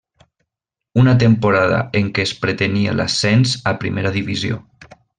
[1.01, 4.63] Una temporada en què es pretenia l'ascens a primera divisió.